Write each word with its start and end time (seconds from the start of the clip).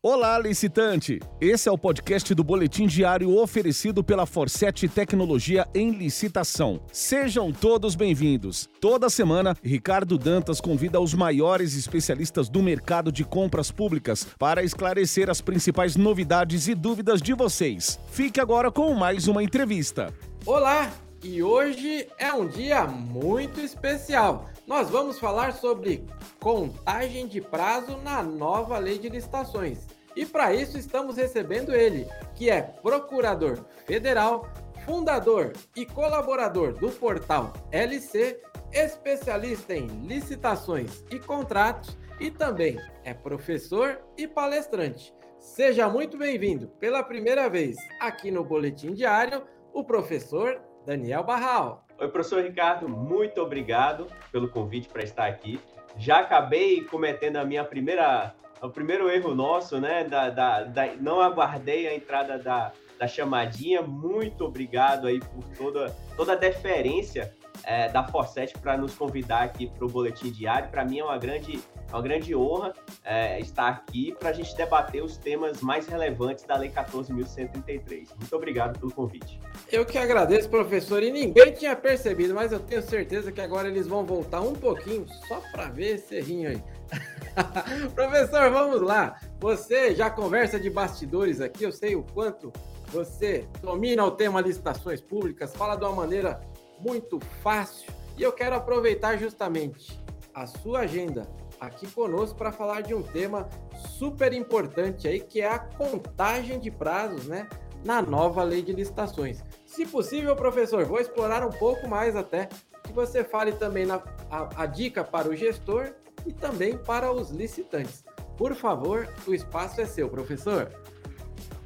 Olá, 0.00 0.38
licitante! 0.38 1.18
Esse 1.40 1.68
é 1.68 1.72
o 1.72 1.76
podcast 1.76 2.32
do 2.32 2.44
Boletim 2.44 2.86
Diário 2.86 3.36
oferecido 3.36 4.04
pela 4.04 4.26
Forset 4.26 4.86
Tecnologia 4.86 5.66
em 5.74 5.90
Licitação. 5.90 6.80
Sejam 6.92 7.50
todos 7.50 7.96
bem-vindos. 7.96 8.68
Toda 8.80 9.10
semana, 9.10 9.56
Ricardo 9.60 10.16
Dantas 10.16 10.60
convida 10.60 11.00
os 11.00 11.14
maiores 11.14 11.74
especialistas 11.74 12.48
do 12.48 12.62
mercado 12.62 13.10
de 13.10 13.24
compras 13.24 13.72
públicas 13.72 14.24
para 14.38 14.62
esclarecer 14.62 15.28
as 15.28 15.40
principais 15.40 15.96
novidades 15.96 16.68
e 16.68 16.76
dúvidas 16.76 17.20
de 17.20 17.34
vocês. 17.34 17.98
Fique 18.12 18.40
agora 18.40 18.70
com 18.70 18.94
mais 18.94 19.26
uma 19.26 19.42
entrevista. 19.42 20.14
Olá! 20.46 20.92
E 21.24 21.42
hoje 21.42 22.06
é 22.16 22.32
um 22.32 22.46
dia 22.46 22.86
muito 22.86 23.60
especial. 23.60 24.48
Nós 24.68 24.90
vamos 24.90 25.18
falar 25.18 25.54
sobre 25.54 26.04
contagem 26.38 27.26
de 27.26 27.40
prazo 27.40 27.96
na 27.96 28.22
nova 28.22 28.76
lei 28.76 28.98
de 28.98 29.08
licitações. 29.08 29.86
E 30.14 30.26
para 30.26 30.52
isso 30.52 30.76
estamos 30.76 31.16
recebendo 31.16 31.74
ele, 31.74 32.06
que 32.34 32.50
é 32.50 32.60
procurador 32.60 33.64
federal, 33.86 34.46
fundador 34.84 35.54
e 35.74 35.86
colaborador 35.86 36.74
do 36.74 36.90
portal 36.90 37.54
LC, 37.72 38.42
especialista 38.70 39.74
em 39.74 39.86
licitações 40.06 41.02
e 41.10 41.18
contratos 41.18 41.96
e 42.20 42.30
também 42.30 42.78
é 43.04 43.14
professor 43.14 43.98
e 44.18 44.28
palestrante. 44.28 45.14
Seja 45.38 45.88
muito 45.88 46.18
bem-vindo 46.18 46.68
pela 46.78 47.02
primeira 47.02 47.48
vez 47.48 47.78
aqui 47.98 48.30
no 48.30 48.44
Boletim 48.44 48.92
Diário, 48.92 49.46
o 49.72 49.82
professor 49.82 50.60
Daniel 50.84 51.24
Barral. 51.24 51.87
Oi, 52.00 52.06
professor 52.06 52.44
Ricardo, 52.44 52.88
muito 52.88 53.42
obrigado 53.42 54.06
pelo 54.30 54.48
convite 54.48 54.88
para 54.88 55.02
estar 55.02 55.26
aqui. 55.26 55.58
Já 55.96 56.20
acabei 56.20 56.84
cometendo 56.84 57.38
a 57.38 57.44
minha 57.44 57.64
primeira, 57.64 58.36
o 58.62 58.70
primeiro 58.70 59.10
erro 59.10 59.34
nosso, 59.34 59.80
né? 59.80 60.04
Da, 60.04 60.30
da, 60.30 60.62
da, 60.62 60.86
não 61.00 61.20
aguardei 61.20 61.88
a 61.88 61.94
entrada 61.96 62.38
da, 62.38 62.70
da 63.00 63.08
chamadinha. 63.08 63.82
Muito 63.82 64.44
obrigado 64.44 65.08
aí 65.08 65.18
por 65.18 65.42
toda, 65.56 65.90
toda 66.16 66.34
a 66.34 66.36
deferência 66.36 67.34
é, 67.64 67.88
da 67.88 68.04
Forset 68.04 68.56
para 68.58 68.76
nos 68.76 68.94
convidar 68.94 69.42
aqui 69.42 69.66
para 69.66 69.84
o 69.84 69.88
Boletim 69.88 70.30
Diário. 70.30 70.68
Para 70.70 70.84
mim 70.84 70.98
é 70.98 71.04
uma 71.04 71.18
grande, 71.18 71.60
uma 71.90 72.02
grande 72.02 72.34
honra 72.34 72.72
é, 73.04 73.40
estar 73.40 73.68
aqui 73.68 74.14
para 74.18 74.30
a 74.30 74.32
gente 74.32 74.56
debater 74.56 75.02
os 75.02 75.16
temas 75.16 75.60
mais 75.60 75.86
relevantes 75.86 76.44
da 76.44 76.56
Lei 76.56 76.70
14.133. 76.70 78.08
Muito 78.18 78.36
obrigado 78.36 78.78
pelo 78.78 78.92
convite. 78.92 79.40
Eu 79.70 79.84
que 79.84 79.98
agradeço, 79.98 80.48
professor, 80.48 81.02
e 81.02 81.10
ninguém 81.10 81.52
tinha 81.52 81.76
percebido, 81.76 82.34
mas 82.34 82.52
eu 82.52 82.60
tenho 82.60 82.82
certeza 82.82 83.30
que 83.32 83.40
agora 83.40 83.68
eles 83.68 83.86
vão 83.86 84.04
voltar 84.04 84.40
um 84.40 84.54
pouquinho 84.54 85.06
só 85.26 85.40
para 85.52 85.68
ver 85.68 85.96
esse 85.96 86.14
errinho 86.14 86.50
aí. 86.50 86.62
professor, 87.94 88.50
vamos 88.50 88.80
lá. 88.80 89.20
Você 89.40 89.94
já 89.94 90.10
conversa 90.10 90.58
de 90.58 90.70
bastidores 90.70 91.40
aqui, 91.40 91.64
eu 91.64 91.72
sei 91.72 91.94
o 91.94 92.02
quanto 92.02 92.52
você 92.90 93.46
domina 93.60 94.04
o 94.04 94.10
tema 94.10 94.40
licitações 94.40 95.00
públicas, 95.00 95.54
fala 95.54 95.76
de 95.76 95.84
uma 95.84 95.92
maneira 95.92 96.40
muito 96.80 97.20
fácil. 97.42 97.92
E 98.16 98.22
eu 98.22 98.32
quero 98.32 98.56
aproveitar 98.56 99.16
justamente 99.16 100.00
a 100.34 100.46
sua 100.46 100.80
agenda 100.80 101.28
aqui 101.60 101.86
conosco 101.90 102.36
para 102.36 102.52
falar 102.52 102.82
de 102.82 102.94
um 102.94 103.02
tema 103.02 103.48
super 103.96 104.32
importante 104.32 105.08
aí, 105.08 105.20
que 105.20 105.40
é 105.40 105.48
a 105.48 105.58
contagem 105.58 106.58
de 106.58 106.70
prazos, 106.70 107.26
né, 107.26 107.48
na 107.84 108.02
nova 108.02 108.42
lei 108.42 108.62
de 108.62 108.72
licitações. 108.72 109.42
Se 109.66 109.86
possível, 109.86 110.34
professor, 110.34 110.84
vou 110.84 111.00
explorar 111.00 111.46
um 111.46 111.50
pouco 111.50 111.88
mais 111.88 112.16
até 112.16 112.48
que 112.84 112.92
você 112.92 113.22
fale 113.22 113.52
também 113.52 113.86
na, 113.86 114.02
a, 114.30 114.62
a 114.62 114.66
dica 114.66 115.04
para 115.04 115.28
o 115.28 115.36
gestor 115.36 115.92
e 116.26 116.32
também 116.32 116.76
para 116.76 117.12
os 117.12 117.30
licitantes. 117.30 118.04
Por 118.36 118.54
favor, 118.54 119.08
o 119.26 119.34
espaço 119.34 119.80
é 119.80 119.86
seu, 119.86 120.08
professor. 120.08 120.72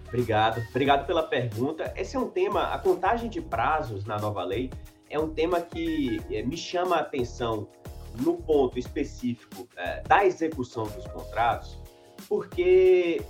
Obrigado, 0.09 0.63
obrigado 0.69 1.07
pela 1.07 1.23
pergunta. 1.23 1.93
Esse 1.97 2.17
é 2.17 2.19
um 2.19 2.29
tema, 2.29 2.75
a 2.75 2.79
contagem 2.79 3.31
de 3.31 3.41
prazos 3.41 4.05
na 4.05 4.19
nova 4.19 4.45
lei 4.45 4.71
é 5.13 5.19
um 5.19 5.29
tema 5.29 5.61
que 5.61 6.21
é, 6.31 6.43
me 6.43 6.56
chama 6.56 6.97
a 6.97 7.00
atenção 7.00 7.69
no 8.21 8.34
ponto 8.34 8.78
específico 8.78 9.69
é, 9.77 10.03
da 10.03 10.25
execução 10.25 10.84
dos 10.84 11.06
contratos, 11.06 11.78
porque 12.28 13.22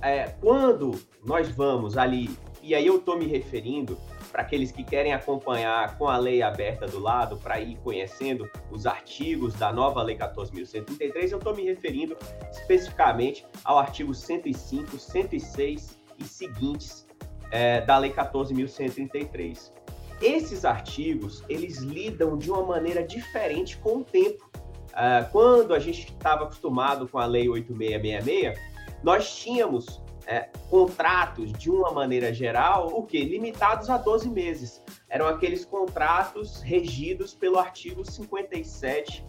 é, 0.00 0.28
quando 0.40 0.98
nós 1.24 1.50
vamos 1.50 1.98
ali, 1.98 2.30
e 2.62 2.74
aí 2.74 2.86
eu 2.86 2.96
estou 2.96 3.18
me 3.18 3.26
referindo 3.26 3.98
para 4.32 4.42
aqueles 4.42 4.72
que 4.72 4.82
querem 4.82 5.12
acompanhar 5.12 5.98
com 5.98 6.08
a 6.08 6.16
lei 6.16 6.40
aberta 6.40 6.86
do 6.86 6.98
lado, 6.98 7.36
para 7.36 7.60
ir 7.60 7.76
conhecendo 7.78 8.48
os 8.70 8.86
artigos 8.86 9.54
da 9.54 9.72
nova 9.72 10.02
Lei 10.02 10.16
14.133, 10.16 11.32
eu 11.32 11.38
estou 11.38 11.54
me 11.54 11.64
referindo 11.64 12.16
especificamente 12.50 13.44
ao 13.64 13.78
artigo 13.78 14.14
105, 14.14 14.98
106 14.98 15.98
e 16.18 16.24
seguintes 16.24 17.06
é, 17.50 17.80
da 17.80 17.98
Lei 17.98 18.12
14.133 18.12 19.72
esses 20.20 20.64
artigos 20.64 21.42
eles 21.48 21.78
lidam 21.78 22.36
de 22.36 22.50
uma 22.50 22.62
maneira 22.62 23.02
diferente 23.02 23.76
com 23.78 23.98
o 23.98 24.04
tempo. 24.04 24.50
Uh, 24.90 25.30
quando 25.30 25.72
a 25.72 25.78
gente 25.78 26.12
estava 26.12 26.44
acostumado 26.44 27.08
com 27.08 27.18
a 27.18 27.26
Lei 27.26 27.48
8666, 27.48 28.58
nós 29.02 29.34
tínhamos 29.34 30.02
é, 30.26 30.48
contratos 30.68 31.52
de 31.52 31.70
uma 31.70 31.90
maneira 31.90 32.32
geral, 32.32 32.88
o 32.88 33.02
que? 33.02 33.22
Limitados 33.24 33.88
a 33.88 33.96
12 33.96 34.28
meses. 34.28 34.82
Eram 35.08 35.26
aqueles 35.26 35.64
contratos 35.64 36.60
regidos 36.60 37.34
pelo 37.34 37.58
artigo 37.58 38.04
57 38.04 39.24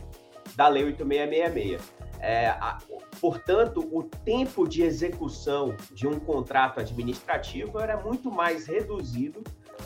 da 0.55 0.67
Lei 0.67 0.83
8666. 0.85 2.01
É, 2.19 2.49
a, 2.49 2.77
portanto, 3.19 3.87
o 3.91 4.03
tempo 4.03 4.67
de 4.67 4.83
execução 4.83 5.75
de 5.91 6.07
um 6.07 6.19
contrato 6.19 6.79
administrativo 6.79 7.79
era 7.79 7.97
muito 7.97 8.31
mais 8.31 8.67
reduzido 8.67 9.43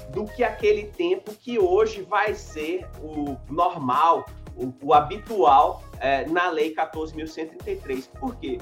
do 0.09 0.25
que 0.25 0.43
aquele 0.43 0.85
tempo 0.87 1.33
que 1.33 1.59
hoje 1.59 2.01
vai 2.01 2.33
ser 2.33 2.87
o 3.01 3.37
normal, 3.51 4.25
o, 4.55 4.73
o 4.81 4.93
habitual 4.93 5.83
é, 5.99 6.25
na 6.27 6.49
Lei 6.49 6.73
14.133. 6.73 8.09
Por 8.19 8.35
quê? 8.35 8.57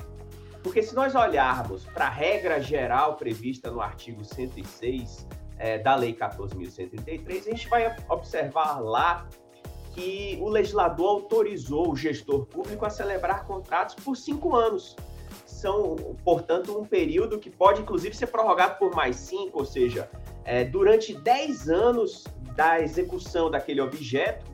Porque 0.61 0.81
se 0.81 0.95
nós 0.95 1.13
olharmos 1.13 1.85
para 1.85 2.05
a 2.05 2.09
regra 2.09 2.61
geral 2.61 3.15
prevista 3.15 3.69
no 3.69 3.81
artigo 3.81 4.23
106 4.23 5.27
é, 5.57 5.77
da 5.77 5.95
Lei 5.95 6.15
14.133, 6.15 7.39
a 7.39 7.51
gente 7.51 7.67
vai 7.67 7.95
observar 8.09 8.79
lá 8.79 9.27
que 9.93 10.39
o 10.41 10.49
legislador 10.49 11.07
autorizou 11.07 11.91
o 11.91 11.95
gestor 11.95 12.45
público 12.45 12.85
a 12.85 12.89
celebrar 12.89 13.45
contratos 13.45 13.95
por 13.95 14.15
cinco 14.15 14.55
anos. 14.55 14.95
São, 15.45 15.95
portanto, 16.23 16.77
um 16.77 16.85
período 16.85 17.39
que 17.39 17.49
pode, 17.49 17.81
inclusive, 17.81 18.15
ser 18.15 18.27
prorrogado 18.27 18.77
por 18.79 18.95
mais 18.95 19.15
cinco, 19.17 19.59
ou 19.59 19.65
seja, 19.65 20.09
é, 20.45 20.63
durante 20.63 21.13
10 21.13 21.69
anos 21.69 22.23
da 22.55 22.79
execução 22.79 23.49
daquele 23.49 23.81
objeto, 23.81 24.45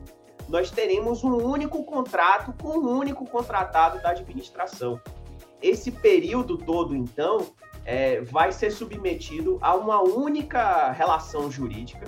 nós 0.48 0.70
teremos 0.70 1.22
um 1.22 1.36
único 1.36 1.84
contrato 1.84 2.52
com 2.60 2.78
um 2.78 2.98
único 2.98 3.24
contratado 3.24 4.02
da 4.02 4.10
administração. 4.10 5.00
Esse 5.62 5.90
período 5.90 6.56
todo, 6.56 6.96
então, 6.96 7.46
é, 7.84 8.20
vai 8.20 8.50
ser 8.50 8.70
submetido 8.70 9.58
a 9.60 9.74
uma 9.74 10.02
única 10.02 10.90
relação 10.92 11.50
jurídica, 11.50 12.06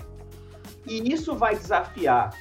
e 0.86 1.12
isso 1.12 1.34
vai 1.34 1.54
desafiar 1.54 2.34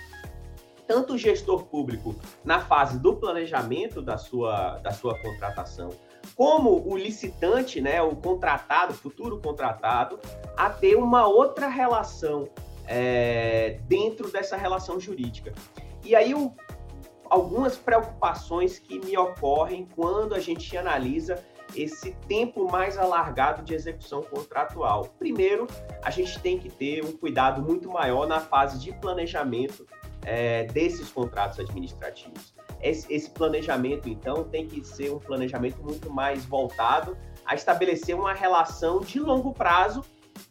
tanto 0.87 1.13
o 1.13 1.17
gestor 1.17 1.63
público 1.65 2.15
na 2.43 2.59
fase 2.59 2.99
do 2.99 3.15
planejamento 3.15 4.01
da 4.01 4.17
sua, 4.17 4.79
da 4.79 4.91
sua 4.91 5.17
contratação, 5.19 5.89
como 6.35 6.87
o 6.87 6.97
licitante, 6.97 7.81
né, 7.81 8.01
o 8.01 8.15
contratado, 8.15 8.93
futuro 8.93 9.39
contratado, 9.39 10.19
a 10.57 10.69
ter 10.69 10.95
uma 10.95 11.27
outra 11.27 11.67
relação 11.67 12.47
é, 12.87 13.79
dentro 13.87 14.31
dessa 14.31 14.57
relação 14.57 14.99
jurídica. 14.99 15.53
E 16.03 16.15
aí, 16.15 16.33
o, 16.33 16.53
algumas 17.29 17.77
preocupações 17.77 18.79
que 18.79 18.99
me 18.99 19.17
ocorrem 19.17 19.87
quando 19.95 20.35
a 20.35 20.39
gente 20.39 20.75
analisa 20.77 21.43
esse 21.75 22.11
tempo 22.27 22.69
mais 22.69 22.97
alargado 22.97 23.63
de 23.63 23.73
execução 23.73 24.21
contratual. 24.21 25.13
Primeiro, 25.17 25.67
a 26.03 26.11
gente 26.11 26.37
tem 26.39 26.59
que 26.59 26.69
ter 26.69 27.03
um 27.03 27.13
cuidado 27.13 27.61
muito 27.61 27.89
maior 27.89 28.27
na 28.27 28.41
fase 28.41 28.77
de 28.77 28.91
planejamento 28.91 29.87
é, 30.25 30.65
desses 30.65 31.09
contratos 31.09 31.59
administrativos. 31.59 32.53
Esse, 32.81 33.29
planejamento, 33.29 34.09
então, 34.09 34.43
tem 34.43 34.67
que 34.67 34.83
ser 34.83 35.11
um 35.11 35.19
planejamento 35.19 35.81
muito 35.83 36.09
mais 36.11 36.45
voltado 36.45 37.17
a 37.45 37.55
estabelecer 37.55 38.15
uma 38.15 38.33
relação 38.33 38.99
de 38.99 39.19
longo 39.19 39.53
prazo, 39.53 40.03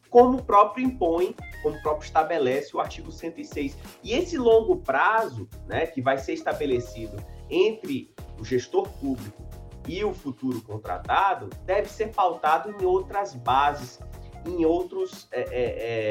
como 0.09 0.39
o 0.39 0.43
próprio 0.43 0.85
impõe, 0.85 1.35
como 1.63 1.77
o 1.77 1.83
próprio 1.83 2.07
estabelece 2.07 2.77
o 2.77 2.81
artigo 2.81 3.11
106. 3.11 3.77
E 4.03 4.13
esse 4.13 4.37
longo 4.37 4.77
prazo, 4.77 5.49
né, 5.67 5.87
que 5.87 6.01
vai 6.01 6.19
ser 6.19 6.35
estabelecido 6.35 7.17
entre 7.49 8.13
o 8.39 8.45
gestor 8.45 8.89
público 8.89 9.43
e 9.87 10.05
o 10.05 10.15
futuro 10.15 10.61
contratado, 10.63 11.49
deve 11.65 11.89
ser 11.89 12.13
pautado 12.13 12.71
em 12.71 12.85
outras 12.85 13.35
bases, 13.35 13.99
em 14.47 14.65
outros, 14.65 15.29
é, 15.33 15.41
é, 15.41 15.65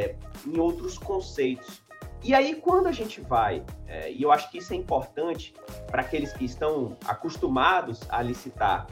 é 0.09 0.15
em 0.45 0.59
outros 0.59 0.97
conceitos. 0.97 1.81
E 2.23 2.33
aí, 2.33 2.55
quando 2.55 2.87
a 2.87 2.91
gente 2.91 3.21
vai, 3.21 3.63
é, 3.87 4.11
e 4.11 4.21
eu 4.21 4.31
acho 4.31 4.51
que 4.51 4.57
isso 4.57 4.73
é 4.73 4.75
importante 4.75 5.53
para 5.87 6.01
aqueles 6.01 6.33
que 6.33 6.43
estão 6.43 6.97
acostumados 7.05 8.01
a 8.09 8.21
licitar 8.21 8.87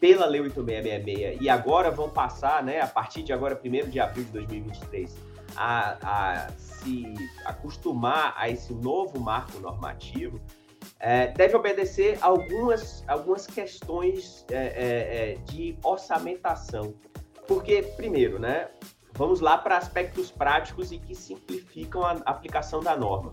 pela 0.00 0.26
Lei 0.26 0.40
8666 0.40 1.40
e 1.40 1.48
agora 1.48 1.90
vão 1.90 2.10
passar, 2.10 2.62
né, 2.62 2.80
a 2.80 2.86
partir 2.86 3.22
de 3.22 3.32
agora, 3.32 3.58
1 3.62 3.88
de 3.88 4.00
abril 4.00 4.24
de 4.24 4.32
2023, 4.32 5.16
a, 5.56 5.96
a 6.02 6.48
se 6.52 7.14
acostumar 7.44 8.34
a 8.36 8.48
esse 8.50 8.74
novo 8.74 9.18
marco 9.20 9.58
normativo, 9.58 10.40
é, 10.98 11.28
deve 11.28 11.56
obedecer 11.56 12.18
algumas, 12.20 13.04
algumas 13.06 13.46
questões 13.46 14.44
é, 14.50 14.54
é, 14.54 15.32
é, 15.32 15.34
de 15.44 15.76
orçamentação. 15.82 16.94
Porque, 17.46 17.82
primeiro, 17.96 18.38
né, 18.38 18.68
vamos 19.12 19.40
lá 19.40 19.56
para 19.56 19.76
aspectos 19.76 20.30
práticos 20.30 20.92
e 20.92 20.98
que 20.98 21.14
simplificam 21.14 21.65
a 22.02 22.30
aplicação 22.30 22.80
da 22.80 22.96
norma. 22.96 23.32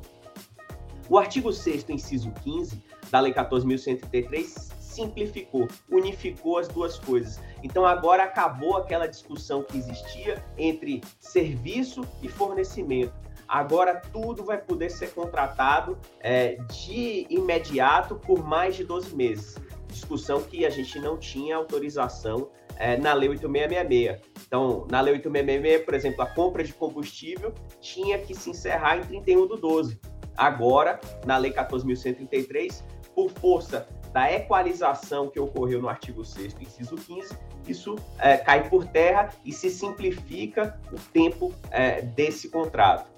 O 1.09 1.17
artigo 1.17 1.51
6 1.51 1.89
inciso 1.89 2.31
15 2.43 2.81
da 3.11 3.19
Lei 3.19 3.33
14.133 3.33 4.73
simplificou, 4.79 5.67
unificou 5.89 6.57
as 6.57 6.67
duas 6.67 6.99
coisas. 6.99 7.39
Então 7.63 7.85
agora 7.85 8.23
acabou 8.23 8.77
aquela 8.77 9.07
discussão 9.07 9.63
que 9.63 9.77
existia 9.77 10.43
entre 10.57 11.01
serviço 11.19 12.01
e 12.21 12.29
fornecimento. 12.29 13.13
Agora 13.47 14.01
tudo 14.11 14.43
vai 14.43 14.57
poder 14.57 14.89
ser 14.89 15.13
contratado 15.13 15.97
é, 16.19 16.55
de 16.71 17.27
imediato 17.29 18.15
por 18.15 18.43
mais 18.43 18.75
de 18.75 18.83
12 18.83 19.15
meses. 19.15 19.55
Discussão 19.87 20.41
que 20.41 20.65
a 20.65 20.69
gente 20.69 20.97
não 20.99 21.17
tinha 21.17 21.55
autorização 21.55 22.49
é, 22.77 22.97
na 22.97 23.13
Lei 23.13 23.29
8666. 23.29 24.21
Então, 24.47 24.87
na 24.89 25.01
Lei 25.01 25.13
8666, 25.15 25.85
por 25.85 25.93
exemplo, 25.93 26.21
a 26.21 26.25
compra 26.27 26.63
de 26.63 26.73
combustível 26.73 27.53
tinha 27.81 28.19
que 28.19 28.33
se 28.35 28.49
encerrar 28.49 28.97
em 28.97 29.01
31 29.01 29.47
do 29.47 29.57
12. 29.57 29.99
Agora, 30.35 30.99
na 31.25 31.37
Lei 31.37 31.51
14.133, 31.51 32.83
por 33.15 33.29
força 33.29 33.87
da 34.11 34.31
equalização 34.31 35.27
que 35.27 35.39
ocorreu 35.39 35.81
no 35.81 35.89
artigo 35.89 36.23
6 36.23 36.55
inciso 36.59 36.95
15, 36.95 37.37
isso 37.67 37.95
é, 38.19 38.37
cai 38.37 38.69
por 38.69 38.85
terra 38.85 39.29
e 39.43 39.51
se 39.51 39.69
simplifica 39.69 40.79
o 40.91 40.99
tempo 41.11 41.53
é, 41.71 42.01
desse 42.01 42.49
contrato. 42.49 43.11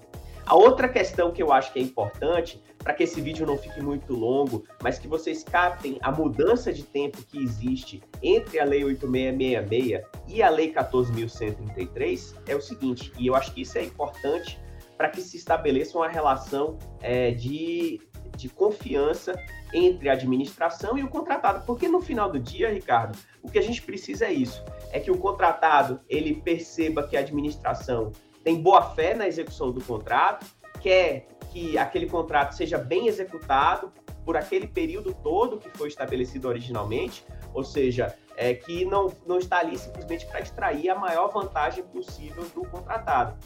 A 0.46 0.54
outra 0.54 0.88
questão 0.88 1.32
que 1.32 1.42
eu 1.42 1.52
acho 1.52 1.72
que 1.72 1.78
é 1.78 1.82
importante, 1.82 2.62
para 2.86 2.94
que 2.94 3.02
esse 3.02 3.20
vídeo 3.20 3.44
não 3.44 3.58
fique 3.58 3.82
muito 3.82 4.12
longo, 4.12 4.64
mas 4.80 4.96
que 4.96 5.08
vocês 5.08 5.42
captem 5.42 5.98
a 6.00 6.12
mudança 6.12 6.72
de 6.72 6.84
tempo 6.84 7.20
que 7.24 7.42
existe 7.42 8.00
entre 8.22 8.60
a 8.60 8.64
Lei 8.64 8.84
8666 8.84 10.04
e 10.28 10.40
a 10.40 10.48
Lei 10.48 10.72
14.133, 10.72 12.36
é 12.46 12.54
o 12.54 12.60
seguinte, 12.60 13.12
e 13.18 13.26
eu 13.26 13.34
acho 13.34 13.52
que 13.52 13.62
isso 13.62 13.76
é 13.76 13.82
importante 13.82 14.60
para 14.96 15.08
que 15.08 15.20
se 15.20 15.36
estabeleça 15.36 15.98
uma 15.98 16.06
relação 16.06 16.78
é, 17.00 17.32
de, 17.32 18.00
de 18.36 18.48
confiança 18.48 19.34
entre 19.74 20.08
a 20.08 20.12
administração 20.12 20.96
e 20.96 21.02
o 21.02 21.08
contratado. 21.08 21.66
Porque 21.66 21.88
no 21.88 22.00
final 22.00 22.30
do 22.30 22.38
dia, 22.38 22.70
Ricardo, 22.70 23.18
o 23.42 23.50
que 23.50 23.58
a 23.58 23.62
gente 23.62 23.82
precisa 23.82 24.26
é 24.26 24.32
isso: 24.32 24.62
é 24.92 25.00
que 25.00 25.10
o 25.10 25.18
contratado 25.18 26.00
ele 26.08 26.36
perceba 26.36 27.02
que 27.02 27.16
a 27.16 27.20
administração 27.20 28.12
tem 28.44 28.62
boa 28.62 28.94
fé 28.94 29.12
na 29.12 29.26
execução 29.26 29.72
do 29.72 29.82
contrato, 29.82 30.46
quer 30.80 31.26
que 31.56 31.78
aquele 31.78 32.06
contrato 32.06 32.52
seja 32.52 32.76
bem 32.76 33.08
executado 33.08 33.90
por 34.26 34.36
aquele 34.36 34.66
período 34.66 35.14
todo 35.14 35.56
que 35.56 35.70
foi 35.70 35.88
estabelecido 35.88 36.48
originalmente, 36.48 37.24
ou 37.54 37.64
seja, 37.64 38.14
é, 38.36 38.52
que 38.52 38.84
não, 38.84 39.10
não 39.26 39.38
está 39.38 39.60
ali 39.60 39.78
simplesmente 39.78 40.26
para 40.26 40.40
extrair 40.40 40.90
a 40.90 40.94
maior 40.94 41.28
vantagem 41.32 41.82
possível 41.82 42.44
do 42.54 42.60
contratado. 42.68 43.38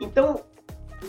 Então, 0.00 0.44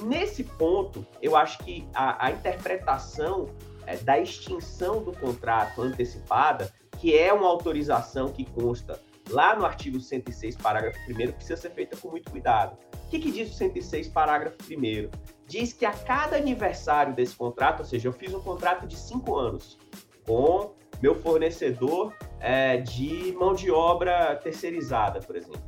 nesse 0.01 0.43
ponto, 0.43 1.05
eu 1.21 1.35
acho 1.35 1.59
que 1.59 1.87
a, 1.93 2.25
a 2.25 2.31
interpretação 2.31 3.47
é, 3.85 3.97
da 3.97 4.17
extinção 4.17 5.03
do 5.03 5.11
contrato 5.11 5.79
antecipada, 5.83 6.73
que 6.97 7.15
é 7.15 7.31
uma 7.31 7.47
autorização 7.47 8.29
que 8.29 8.45
consta 8.45 8.99
lá 9.29 9.55
no 9.55 9.63
artigo 9.63 9.99
106, 9.99 10.55
parágrafo 10.55 10.97
1, 11.07 11.33
precisa 11.33 11.55
ser 11.55 11.69
feita 11.69 11.95
com 11.95 12.09
muito 12.09 12.31
cuidado 12.31 12.75
que, 13.11 13.19
que 13.19 13.31
diz 13.31 13.51
o 13.51 13.53
106, 13.53 14.07
parágrafo 14.07 14.55
1? 14.71 15.09
Diz 15.45 15.73
que 15.73 15.85
a 15.85 15.91
cada 15.91 16.37
aniversário 16.37 17.13
desse 17.13 17.35
contrato, 17.35 17.81
ou 17.81 17.85
seja, 17.85 18.07
eu 18.07 18.13
fiz 18.13 18.33
um 18.33 18.39
contrato 18.39 18.87
de 18.87 18.95
cinco 18.95 19.35
anos 19.35 19.77
com 20.25 20.73
meu 21.01 21.15
fornecedor 21.15 22.13
é, 22.39 22.77
de 22.77 23.35
mão 23.37 23.53
de 23.53 23.69
obra 23.69 24.37
terceirizada, 24.37 25.19
por 25.19 25.35
exemplo. 25.35 25.61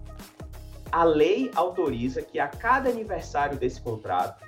A 0.89 1.03
lei 1.03 1.51
autoriza 1.53 2.21
que 2.21 2.39
a 2.39 2.47
cada 2.47 2.89
aniversário 2.89 3.57
desse 3.57 3.81
contrato, 3.81 4.41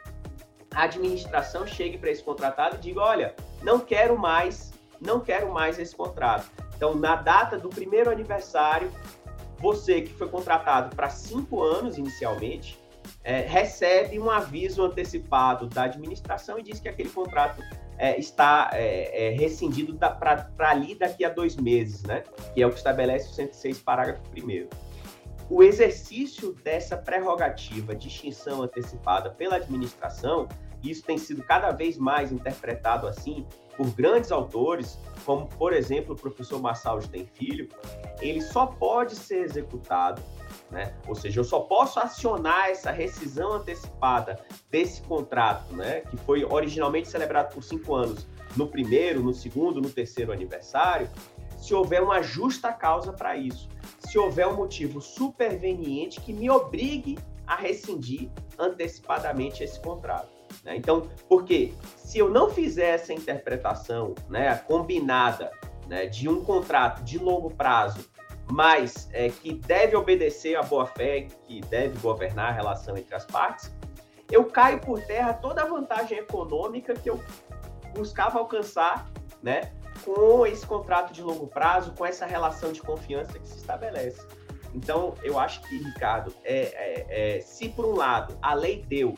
a 0.74 0.83
administração 0.83 1.68
chegue 1.68 1.97
para 1.97 2.12
esse 2.12 2.24
contratado 2.24 2.77
e 2.77 2.80
diga: 2.80 3.01
olha, 3.01 3.36
não 3.62 3.80
quero 3.80 4.18
mais, 4.18 4.71
não 5.01 5.19
quero 5.19 5.51
mais 5.51 5.77
esse 5.80 5.94
contrato. 5.94 6.50
Então, 6.77 6.95
na 6.95 7.15
data 7.15 7.57
do 7.57 7.68
primeiro 7.68 8.09
aniversário, 8.09 8.89
você 9.57 10.01
que 10.01 10.13
foi 10.13 10.30
contratado 10.30 10.95
para 10.95 11.09
cinco 11.09 11.62
anos 11.62 11.97
inicialmente, 11.97 12.85
é, 13.25 13.42
recebe 13.42 14.19
um 14.19 14.30
aviso 14.30 14.83
antecipado 14.83 15.66
da 15.68 15.86
administração 15.86 16.60
e 16.60 16.63
diz 16.63 16.80
que 16.80 16.88
aquele 16.88 17.10
contrato 17.10 17.60
é, 17.98 18.19
está 18.19 18.69
é, 18.72 19.30
é 19.30 19.30
rescindido 19.31 19.98
para 19.98 20.48
ali 20.60 20.94
daqui 20.94 21.25
a 21.25 21.30
dois 21.30 21.56
meses, 21.56 22.04
né? 22.04 22.24
Que 22.54 22.62
é 22.62 22.68
o 22.68 22.69
que 22.69 22.77
estabelece 22.77 23.31
o 23.31 23.33
106, 23.33 23.80
parágrafo 23.80 24.22
1. 24.38 24.68
O 25.50 25.63
exercício 25.63 26.54
dessa 26.63 26.95
prerrogativa 26.95 27.95
de 27.95 28.10
extinção 28.10 28.62
antecipada 28.62 29.31
pela 29.31 29.56
administração, 29.56 30.48
isso 30.83 31.04
tem 31.04 31.18
sido 31.18 31.42
cada 31.44 31.71
vez 31.71 31.98
mais 31.98 32.31
interpretado 32.31 33.07
assim 33.07 33.44
por 33.75 33.89
grandes 33.92 34.31
autores, 34.31 35.00
como, 35.25 35.48
por 35.48 35.74
exemplo, 35.74 36.13
o 36.13 36.18
professor 36.18 36.62
Massal 36.62 37.00
Tem 37.00 37.25
Filho, 37.25 37.69
ele 38.21 38.42
só 38.42 38.68
pode 38.68 39.16
ser 39.16 39.44
executado 39.44 40.21
né? 40.75 40.94
Ou 41.07 41.16
seja, 41.16 41.39
eu 41.39 41.44
só 41.45 41.62
posso 41.62 42.01
acionar 42.01 42.69
essa 42.69 42.92
rescisão 42.92 43.54
antecipada 43.54 44.38
desse 44.69 45.01
contrato, 45.01 45.74
né? 45.74 46.01
Que 46.01 46.18
foi 46.18 46.44
originalmente 46.44 47.07
celebrado 47.07 47.54
por 47.54 47.63
cinco 47.63 47.95
anos, 47.95 48.27
no 48.57 48.68
primeiro, 48.68 49.24
no 49.24 49.33
segundo, 49.33 49.81
no 49.81 49.89
terceiro 49.89 50.33
aniversário, 50.33 51.10
se 51.57 51.74
houver 51.74 52.04
uma 52.04 52.22
justa 52.22 52.74
causa 52.74 53.13
para 53.13 53.38
isso, 53.38 53.69
se 54.00 54.19
houver 54.19 54.48
um 54.48 54.56
motivo 54.56 55.01
superveniente 55.01 56.19
que 56.19 56.33
me 56.33 56.50
obrigue 56.50 57.18
a 57.48 57.56
rescindir 57.56 58.30
antecipadamente 58.60 59.63
esse 59.63 59.80
contrato. 59.80 60.30
Né? 60.63 60.75
Então, 60.75 61.07
porque 61.30 61.74
se 61.95 62.19
eu 62.19 62.30
não 62.30 62.50
fizer 62.50 62.95
essa 62.95 63.13
interpretação 63.13 64.13
né, 64.30 64.54
combinada 64.68 65.51
né, 65.88 66.06
de 66.06 66.28
um 66.28 66.44
contrato 66.44 67.01
de 67.04 67.18
longo 67.18 67.50
prazo 67.50 68.10
mas 68.51 69.09
é, 69.12 69.30
que 69.30 69.53
deve 69.53 69.95
obedecer 69.95 70.56
à 70.56 70.62
boa-fé, 70.62 71.27
que 71.47 71.61
deve 71.61 71.97
governar 71.99 72.49
a 72.49 72.52
relação 72.52 72.97
entre 72.97 73.16
as 73.16 73.25
partes, 73.25 73.73
eu 74.31 74.45
caio 74.45 74.80
por 74.80 75.02
terra 75.02 75.33
toda 75.33 75.64
a 75.64 75.66
vantagem 75.66 76.18
econômica 76.18 76.94
que 76.94 77.09
eu 77.09 77.19
buscava 77.94 78.40
alcançar, 78.40 79.09
né, 79.42 79.71
com 80.04 80.45
esse 80.45 80.66
contrato 80.66 81.14
de 81.14 81.21
longo 81.21 81.47
prazo, 81.47 81.94
com 81.94 82.06
essa 82.06 82.25
relação 82.25 82.71
de 82.71 82.81
confiança 82.81 83.40
que 83.40 83.47
se 83.47 83.57
estabelece. 83.57 84.25
Então, 84.73 85.14
eu 85.23 85.40
acho 85.40 85.61
que, 85.61 85.78
Ricardo, 85.78 86.33
é, 86.44 86.57
é, 87.09 87.37
é 87.37 87.42
se 87.42 87.69
por 87.69 87.85
um 87.85 87.95
lado 87.95 88.37
a 88.42 88.54
lei 88.54 88.83
deu 88.87 89.16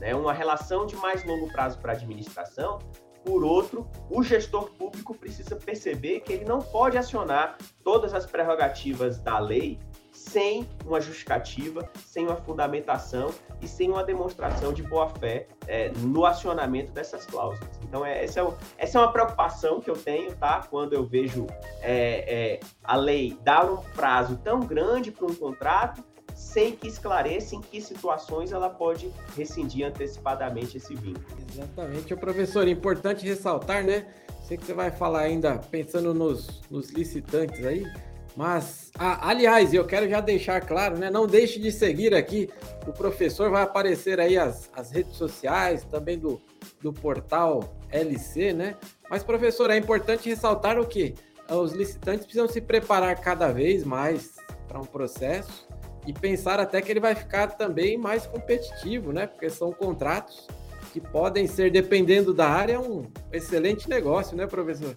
né, 0.00 0.14
uma 0.14 0.32
relação 0.32 0.84
de 0.84 0.96
mais 0.96 1.24
longo 1.24 1.50
prazo 1.52 1.78
para 1.78 1.92
a 1.92 1.94
administração, 1.94 2.78
por 3.26 3.42
outro, 3.42 3.90
o 4.08 4.22
gestor 4.22 4.70
público 4.70 5.12
precisa 5.12 5.56
perceber 5.56 6.20
que 6.20 6.32
ele 6.32 6.44
não 6.44 6.60
pode 6.60 6.96
acionar 6.96 7.58
todas 7.82 8.14
as 8.14 8.24
prerrogativas 8.24 9.18
da 9.18 9.40
lei 9.40 9.80
sem 10.12 10.66
uma 10.84 11.00
justificativa, 11.00 11.90
sem 12.06 12.24
uma 12.24 12.36
fundamentação 12.36 13.34
e 13.60 13.66
sem 13.66 13.90
uma 13.90 14.04
demonstração 14.04 14.72
de 14.72 14.82
boa-fé 14.82 15.48
é, 15.66 15.90
no 15.98 16.24
acionamento 16.24 16.92
dessas 16.92 17.26
cláusulas. 17.26 17.68
Então, 17.82 18.06
é, 18.06 18.24
essa, 18.24 18.40
é, 18.40 18.46
essa 18.78 18.98
é 18.98 19.00
uma 19.02 19.12
preocupação 19.12 19.80
que 19.80 19.90
eu 19.90 19.96
tenho, 19.96 20.34
tá? 20.36 20.66
Quando 20.70 20.92
eu 20.92 21.04
vejo 21.04 21.46
é, 21.82 22.54
é 22.54 22.60
a 22.82 22.96
lei 22.96 23.36
dar 23.42 23.70
um 23.70 23.78
prazo 23.94 24.36
tão 24.42 24.60
grande 24.60 25.10
para 25.10 25.26
um 25.26 25.34
contrato 25.34 26.02
sem 26.36 26.76
que 26.76 26.86
esclareça 26.86 27.56
em 27.56 27.62
que 27.62 27.80
situações 27.80 28.52
ela 28.52 28.68
pode 28.68 29.10
rescindir 29.34 29.86
antecipadamente 29.86 30.76
esse 30.76 30.94
vínculo. 30.94 31.24
Exatamente, 31.50 32.12
o 32.12 32.16
professor, 32.16 32.68
importante 32.68 33.26
ressaltar, 33.26 33.82
né? 33.82 34.06
Sei 34.46 34.56
que 34.58 34.64
você 34.64 34.74
vai 34.74 34.90
falar 34.90 35.20
ainda 35.20 35.56
pensando 35.56 36.12
nos, 36.12 36.60
nos 36.70 36.90
licitantes 36.90 37.64
aí, 37.64 37.90
mas, 38.36 38.92
ah, 38.98 39.30
aliás, 39.30 39.72
eu 39.72 39.86
quero 39.86 40.08
já 40.10 40.20
deixar 40.20 40.60
claro, 40.60 40.98
né? 40.98 41.10
Não 41.10 41.26
deixe 41.26 41.58
de 41.58 41.72
seguir 41.72 42.14
aqui. 42.14 42.50
O 42.86 42.92
professor 42.92 43.50
vai 43.50 43.62
aparecer 43.62 44.20
aí 44.20 44.36
as, 44.36 44.70
as 44.74 44.90
redes 44.90 45.16
sociais, 45.16 45.84
também 45.84 46.18
do, 46.18 46.38
do 46.82 46.92
portal 46.92 47.74
LC, 47.90 48.52
né? 48.52 48.76
Mas, 49.08 49.24
professor, 49.24 49.70
é 49.70 49.78
importante 49.78 50.28
ressaltar 50.28 50.78
o 50.78 50.86
que? 50.86 51.14
Os 51.48 51.72
licitantes 51.72 52.26
precisam 52.26 52.46
se 52.46 52.60
preparar 52.60 53.18
cada 53.20 53.50
vez 53.50 53.84
mais 53.84 54.36
para 54.68 54.78
um 54.78 54.84
processo 54.84 55.66
e 56.06 56.12
pensar 56.12 56.60
até 56.60 56.80
que 56.80 56.90
ele 56.90 57.00
vai 57.00 57.14
ficar 57.14 57.48
também 57.48 57.98
mais 57.98 58.26
competitivo, 58.26 59.12
né? 59.12 59.26
Porque 59.26 59.50
são 59.50 59.72
contratos 59.72 60.46
que 60.92 61.00
podem 61.00 61.46
ser, 61.46 61.70
dependendo 61.70 62.32
da 62.32 62.48
área, 62.48 62.80
um 62.80 63.06
excelente 63.32 63.88
negócio, 63.88 64.36
né, 64.36 64.46
professor? 64.46 64.96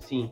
Sim. 0.00 0.30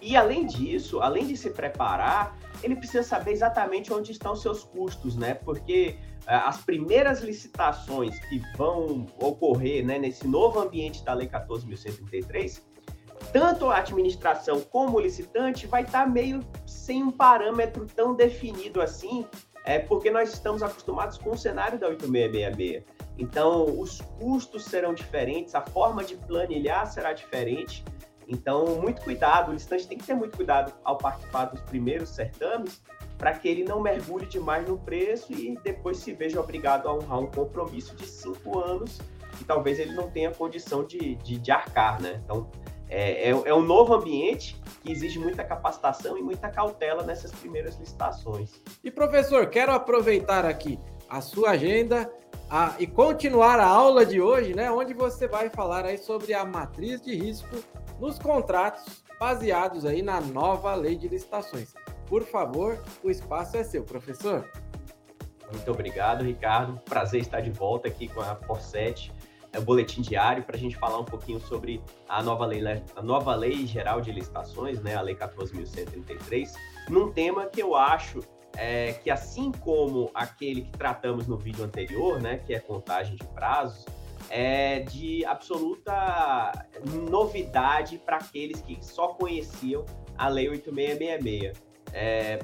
E, 0.00 0.16
além 0.16 0.46
disso, 0.46 1.00
além 1.00 1.26
de 1.26 1.36
se 1.36 1.50
preparar, 1.50 2.36
ele 2.62 2.76
precisa 2.76 3.02
saber 3.02 3.32
exatamente 3.32 3.92
onde 3.92 4.12
estão 4.12 4.34
seus 4.36 4.64
custos, 4.64 5.16
né? 5.16 5.34
Porque 5.34 5.96
uh, 6.22 6.46
as 6.46 6.58
primeiras 6.58 7.20
licitações 7.20 8.18
que 8.26 8.42
vão 8.56 9.06
ocorrer 9.20 9.84
né, 9.84 9.98
nesse 9.98 10.26
novo 10.26 10.60
ambiente 10.60 11.04
da 11.04 11.14
Lei 11.14 11.28
14.133, 11.28 12.60
tanto 13.32 13.66
a 13.68 13.78
administração 13.78 14.60
como 14.60 14.96
o 14.96 15.00
licitante 15.00 15.66
vai 15.66 15.82
estar 15.82 16.08
meio 16.08 16.40
sem 16.66 17.02
um 17.02 17.10
parâmetro 17.10 17.86
tão 17.86 18.14
definido 18.14 18.80
assim, 18.80 19.26
é 19.68 19.78
porque 19.78 20.10
nós 20.10 20.32
estamos 20.32 20.62
acostumados 20.62 21.18
com 21.18 21.32
o 21.32 21.36
cenário 21.36 21.78
da 21.78 21.88
8666. 21.88 22.84
Então, 23.18 23.78
os 23.78 24.00
custos 24.18 24.64
serão 24.64 24.94
diferentes, 24.94 25.54
a 25.54 25.60
forma 25.60 26.02
de 26.02 26.16
planilhar 26.16 26.90
será 26.90 27.12
diferente. 27.12 27.84
Então, 28.26 28.80
muito 28.80 29.02
cuidado, 29.02 29.50
o 29.50 29.52
licitante 29.52 29.86
tem 29.86 29.98
que 29.98 30.06
ter 30.06 30.14
muito 30.14 30.34
cuidado 30.34 30.72
ao 30.82 30.96
participar 30.96 31.46
dos 31.46 31.60
primeiros 31.60 32.08
certames, 32.08 32.80
para 33.18 33.34
que 33.34 33.46
ele 33.46 33.62
não 33.62 33.78
mergulhe 33.78 34.24
demais 34.24 34.66
no 34.66 34.78
preço 34.78 35.34
e 35.34 35.58
depois 35.62 35.98
se 35.98 36.14
veja 36.14 36.40
obrigado 36.40 36.88
a 36.88 36.94
honrar 36.94 37.20
um 37.20 37.26
compromisso 37.26 37.94
de 37.94 38.06
cinco 38.06 38.58
anos 38.58 38.98
que 39.36 39.44
talvez 39.44 39.78
ele 39.78 39.92
não 39.92 40.10
tenha 40.10 40.30
condição 40.30 40.82
de, 40.82 41.16
de, 41.16 41.38
de 41.38 41.50
arcar, 41.50 42.00
né? 42.00 42.22
Então, 42.24 42.50
é, 42.88 43.28
é, 43.28 43.30
é, 43.30 43.54
um 43.54 43.62
novo 43.62 43.94
ambiente 43.94 44.60
que 44.82 44.90
exige 44.90 45.18
muita 45.18 45.44
capacitação 45.44 46.16
e 46.16 46.22
muita 46.22 46.48
cautela 46.48 47.02
nessas 47.02 47.32
primeiras 47.32 47.76
licitações. 47.78 48.60
E 48.82 48.90
professor, 48.90 49.46
quero 49.46 49.72
aproveitar 49.72 50.44
aqui 50.44 50.78
a 51.08 51.20
sua 51.20 51.50
agenda 51.50 52.10
a, 52.50 52.74
e 52.78 52.86
continuar 52.86 53.60
a 53.60 53.66
aula 53.66 54.06
de 54.06 54.20
hoje, 54.20 54.54
né, 54.54 54.70
onde 54.70 54.94
você 54.94 55.28
vai 55.28 55.50
falar 55.50 55.84
aí 55.84 55.98
sobre 55.98 56.32
a 56.32 56.44
matriz 56.44 57.00
de 57.00 57.14
risco 57.14 57.56
nos 58.00 58.18
contratos 58.18 59.02
baseados 59.18 59.84
aí 59.84 60.00
na 60.00 60.20
nova 60.20 60.74
lei 60.74 60.96
de 60.96 61.08
licitações. 61.08 61.74
Por 62.06 62.22
favor, 62.24 62.78
o 63.02 63.10
espaço 63.10 63.56
é 63.56 63.64
seu, 63.64 63.84
professor. 63.84 64.48
Muito 65.52 65.70
obrigado, 65.70 66.24
Ricardo. 66.24 66.78
Prazer 66.84 67.20
estar 67.20 67.40
de 67.40 67.50
volta 67.50 67.88
aqui 67.88 68.08
com 68.08 68.20
a 68.20 68.34
Forset 68.36 69.12
é, 69.58 69.60
boletim 69.60 70.00
diário 70.00 70.42
para 70.42 70.56
a 70.56 70.58
gente 70.58 70.76
falar 70.76 70.98
um 70.98 71.04
pouquinho 71.04 71.40
sobre 71.40 71.82
a 72.08 72.22
nova 72.22 72.46
lei, 72.46 72.62
a 72.96 73.02
nova 73.02 73.34
lei 73.34 73.66
geral 73.66 74.00
de 74.00 74.12
licitações, 74.12 74.80
né, 74.80 74.94
a 74.94 75.00
lei 75.00 75.14
14.133, 75.14 76.52
num 76.88 77.12
tema 77.12 77.46
que 77.46 77.60
eu 77.60 77.74
acho 77.74 78.20
é, 78.56 78.94
que 78.94 79.10
assim 79.10 79.52
como 79.52 80.10
aquele 80.14 80.62
que 80.62 80.72
tratamos 80.72 81.26
no 81.26 81.36
vídeo 81.36 81.64
anterior, 81.64 82.20
né, 82.20 82.38
que 82.38 82.54
é 82.54 82.60
contagem 82.60 83.16
de 83.16 83.24
prazos, 83.24 83.84
é 84.30 84.80
de 84.80 85.24
absoluta 85.24 86.66
novidade 87.10 87.98
para 87.98 88.16
aqueles 88.16 88.60
que 88.60 88.78
só 88.84 89.08
conheciam 89.08 89.84
a 90.16 90.28
lei 90.28 90.48
8666. 90.48 91.62
É, 91.92 92.38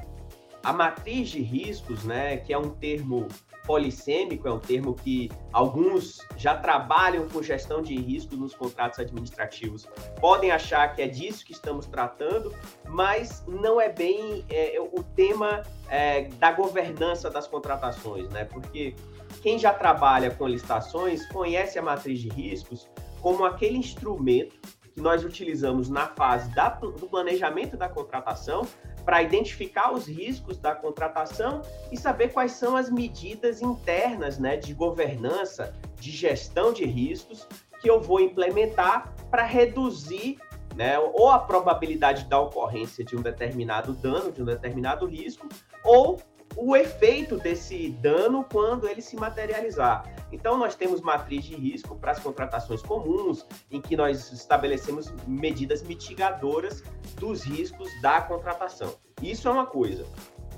a 0.62 0.72
matriz 0.72 1.28
de 1.28 1.42
riscos, 1.42 2.04
né, 2.04 2.38
que 2.38 2.52
é 2.52 2.58
um 2.58 2.70
termo 2.70 3.28
polissêmico, 3.66 4.46
é 4.46 4.52
um 4.52 4.58
termo 4.58 4.94
que 4.94 5.30
alguns 5.52 6.18
já 6.36 6.56
trabalham 6.56 7.28
com 7.28 7.42
gestão 7.42 7.82
de 7.82 7.96
risco 7.96 8.36
nos 8.36 8.54
contratos 8.54 8.98
administrativos, 8.98 9.88
podem 10.20 10.50
achar 10.50 10.94
que 10.94 11.02
é 11.02 11.06
disso 11.06 11.44
que 11.44 11.52
estamos 11.52 11.86
tratando, 11.86 12.54
mas 12.88 13.44
não 13.46 13.80
é 13.80 13.88
bem 13.88 14.44
é, 14.50 14.78
o 14.80 15.02
tema 15.02 15.62
é, 15.88 16.24
da 16.38 16.52
governança 16.52 17.30
das 17.30 17.46
contratações, 17.46 18.28
né? 18.30 18.44
Porque 18.44 18.94
quem 19.42 19.58
já 19.58 19.72
trabalha 19.72 20.30
com 20.30 20.46
licitações 20.46 21.26
conhece 21.28 21.78
a 21.78 21.82
matriz 21.82 22.20
de 22.20 22.28
riscos 22.28 22.88
como 23.20 23.44
aquele 23.44 23.78
instrumento 23.78 24.56
que 24.92 25.00
nós 25.00 25.24
utilizamos 25.24 25.88
na 25.88 26.06
fase 26.06 26.54
da, 26.54 26.68
do 26.68 27.08
planejamento 27.08 27.76
da 27.76 27.88
contratação 27.88 28.66
para 29.04 29.22
identificar 29.22 29.92
os 29.92 30.06
riscos 30.06 30.58
da 30.58 30.74
contratação 30.74 31.62
e 31.92 31.96
saber 31.96 32.32
quais 32.32 32.52
são 32.52 32.76
as 32.76 32.90
medidas 32.90 33.60
internas 33.60 34.38
né, 34.38 34.56
de 34.56 34.72
governança, 34.72 35.74
de 36.00 36.10
gestão 36.10 36.72
de 36.72 36.84
riscos 36.84 37.46
que 37.80 37.90
eu 37.90 38.00
vou 38.00 38.20
implementar 38.20 39.12
para 39.30 39.44
reduzir 39.44 40.38
né, 40.74 40.98
ou 40.98 41.30
a 41.30 41.38
probabilidade 41.38 42.24
da 42.24 42.40
ocorrência 42.40 43.04
de 43.04 43.16
um 43.16 43.22
determinado 43.22 43.92
dano, 43.92 44.32
de 44.32 44.42
um 44.42 44.44
determinado 44.44 45.06
risco, 45.06 45.48
ou 45.84 46.20
o 46.56 46.76
efeito 46.76 47.36
desse 47.36 47.90
dano 47.90 48.44
quando 48.50 48.88
ele 48.88 49.02
se 49.02 49.16
materializar. 49.16 50.04
Então, 50.34 50.58
nós 50.58 50.74
temos 50.74 51.00
matriz 51.00 51.44
de 51.44 51.54
risco 51.54 51.94
para 51.94 52.10
as 52.10 52.18
contratações 52.18 52.82
comuns, 52.82 53.46
em 53.70 53.80
que 53.80 53.96
nós 53.96 54.32
estabelecemos 54.32 55.14
medidas 55.28 55.80
mitigadoras 55.84 56.82
dos 57.20 57.44
riscos 57.44 57.88
da 58.02 58.20
contratação. 58.20 58.96
Isso 59.22 59.46
é 59.46 59.52
uma 59.52 59.64
coisa. 59.64 60.04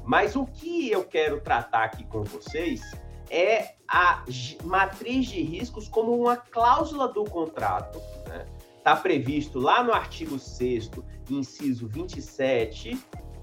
Mas 0.03 0.35
o 0.35 0.47
que 0.47 0.91
eu 0.91 1.05
quero 1.05 1.43
tratar 1.43 1.85
aqui 1.85 2.07
com 2.07 2.25
vocês 2.25 2.81
é 3.31 3.75
a 3.87 4.25
matriz 4.65 5.27
de 5.27 5.43
riscos 5.43 5.89
como 5.89 6.19
uma 6.19 6.39
cláusula 6.39 7.09
do 7.09 7.25
contrato. 7.25 7.99
Está 7.99 8.31
né? 8.31 8.47
Tá 8.83 8.97
previsto 8.97 9.59
lá 9.59 9.83
no 9.83 9.93
artigo 9.93 10.39
6, 10.39 10.91
inciso 11.29 11.87
27 11.87 12.99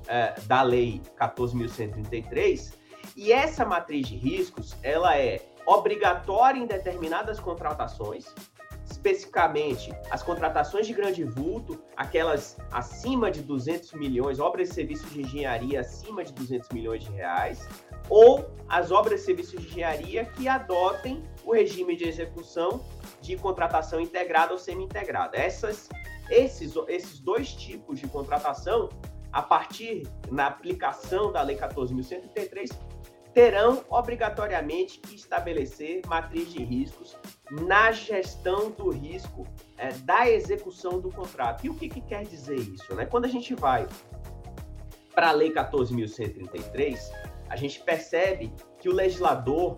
é, 0.08 0.34
da 0.48 0.63
Lei 0.63 1.00
14.133, 1.16 2.74
e 3.16 3.32
essa 3.32 3.63
matriz 3.66 4.08
de 4.08 4.16
riscos 4.16 4.75
ela 4.82 5.16
é 5.16 5.52
obrigatória 5.65 6.60
em 6.60 6.65
determinadas 6.65 7.39
contratações, 7.39 8.25
especificamente 8.89 9.93
as 10.10 10.22
contratações 10.22 10.86
de 10.86 10.93
grande 10.93 11.24
vulto, 11.24 11.82
aquelas 11.96 12.58
acima 12.72 13.32
de 13.32 13.41
200 13.41 13.93
milhões, 13.93 14.39
obras 14.39 14.70
e 14.70 14.74
serviços 14.74 15.12
de 15.12 15.22
engenharia 15.22 15.82
acima 15.82 16.24
de 16.24 16.34
200 16.34 16.70
milhões 16.70 17.03
de 17.03 17.12
reais, 17.12 17.67
ou 18.10 18.50
as 18.67 18.91
obras 18.91 19.22
e 19.22 19.25
serviços 19.25 19.60
de 19.62 19.67
engenharia 19.67 20.25
que 20.25 20.48
adotem 20.48 21.24
o 21.46 21.53
regime 21.53 21.96
de 21.96 22.08
execução 22.08 22.84
de 23.22 23.36
contratação 23.38 24.00
integrada 24.00 24.53
ou 24.53 24.60
semi-integrada. 24.60 25.38
Essas, 25.38 25.89
esses, 26.29 26.74
esses 26.88 27.20
dois 27.20 27.53
tipos 27.53 28.00
de 28.00 28.08
contratação 28.08 28.89
a 29.32 29.41
partir 29.41 30.08
na 30.29 30.48
aplicação 30.48 31.32
da 31.32 31.41
Lei 31.41 31.58
14.133, 31.58 32.70
terão 33.34 33.84
obrigatoriamente 33.90 35.00
que 35.00 35.16
estabelecer 35.16 36.02
matriz 36.08 36.52
de 36.52 36.63
riscos 36.63 37.18
na 37.50 37.92
gestão 37.92 38.70
do 38.72 38.90
risco 38.90 39.48
é, 39.78 39.92
da 39.92 40.30
execução 40.30 41.00
do 41.00 41.12
contrato. 41.12 41.66
E 41.66 41.70
o 41.70 41.74
que, 41.74 41.90
que 41.90 42.02
quer 42.02 42.24
dizer 42.25 42.58
isso? 42.58 42.94
Né? 42.96 43.06
Quando 43.06 43.25
a 43.25 43.30
gente 43.30 43.56
vai 43.56 43.88
para 45.13 45.30
a 45.30 45.32
Lei 45.32 45.52
14.133, 45.52 47.00
a 47.50 47.56
gente 47.56 47.80
percebe 47.82 48.54
que 48.80 48.90
o 48.90 48.94
legislador 48.94 49.78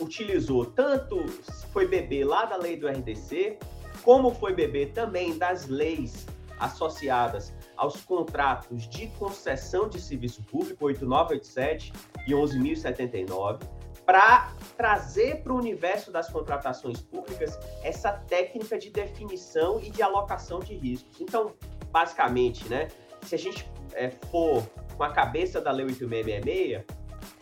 utilizou 0.00 0.64
tanto 0.64 1.24
foi 1.72 1.86
beber 1.86 2.24
lá 2.24 2.44
da 2.44 2.56
lei 2.56 2.76
do 2.76 2.88
RDC, 2.88 3.58
como 4.02 4.34
foi 4.34 4.54
beber 4.54 4.92
também 4.92 5.36
das 5.36 5.66
leis 5.66 6.26
associadas 6.58 7.52
aos 7.80 8.02
contratos 8.02 8.86
de 8.86 9.06
concessão 9.18 9.88
de 9.88 9.98
serviço 9.98 10.42
público 10.42 10.84
8987 10.84 11.92
e 12.26 12.32
11.079 12.32 13.62
para 14.04 14.52
trazer 14.76 15.42
para 15.42 15.54
o 15.54 15.56
universo 15.56 16.12
das 16.12 16.28
contratações 16.28 17.00
públicas 17.00 17.58
essa 17.82 18.12
técnica 18.12 18.76
de 18.76 18.90
definição 18.90 19.80
e 19.80 19.88
de 19.88 20.02
alocação 20.02 20.60
de 20.60 20.74
riscos. 20.74 21.22
Então, 21.22 21.54
basicamente, 21.90 22.68
né, 22.68 22.88
se 23.22 23.34
a 23.34 23.38
gente 23.38 23.66
é, 23.94 24.10
for 24.10 24.62
com 24.94 25.02
a 25.02 25.10
cabeça 25.10 25.58
da 25.58 25.70
Lei 25.70 25.86
8666, 25.86 26.84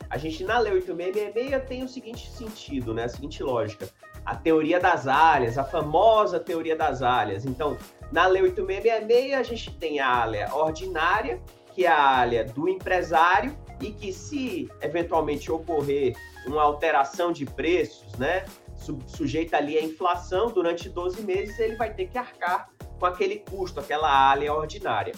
a 0.08 0.18
gente 0.18 0.44
na 0.44 0.58
Lei 0.60 0.72
8666 0.74 1.68
tem 1.68 1.82
o 1.82 1.88
seguinte 1.88 2.30
sentido, 2.30 2.94
né, 2.94 3.04
a 3.04 3.08
seguinte 3.08 3.42
lógica 3.42 3.88
a 4.28 4.36
teoria 4.36 4.78
das 4.78 5.08
áreas, 5.08 5.56
a 5.56 5.64
famosa 5.64 6.38
teoria 6.38 6.76
das 6.76 7.00
áreas. 7.02 7.46
Então, 7.46 7.78
na 8.12 8.26
Lei 8.26 8.42
8666, 8.42 9.32
a 9.32 9.42
gente 9.42 9.74
tem 9.78 10.00
a 10.00 10.06
área 10.06 10.54
ordinária, 10.54 11.40
que 11.74 11.86
é 11.86 11.88
a 11.88 11.98
área 11.98 12.44
do 12.44 12.68
empresário, 12.68 13.56
e 13.80 13.90
que 13.90 14.12
se 14.12 14.68
eventualmente 14.82 15.50
ocorrer 15.50 16.14
uma 16.46 16.62
alteração 16.62 17.32
de 17.32 17.46
preços, 17.46 18.12
né, 18.18 18.44
sujeita 19.06 19.56
ali 19.56 19.78
à 19.78 19.82
inflação 19.82 20.50
durante 20.50 20.90
12 20.90 21.22
meses, 21.22 21.58
ele 21.58 21.76
vai 21.76 21.94
ter 21.94 22.08
que 22.08 22.18
arcar 22.18 22.68
com 22.98 23.06
aquele 23.06 23.36
custo, 23.36 23.80
aquela 23.80 24.10
área 24.10 24.52
ordinária. 24.52 25.14